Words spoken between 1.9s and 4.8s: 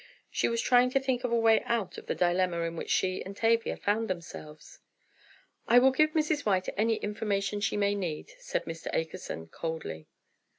of the dilemma in which she and Tavia found themselves.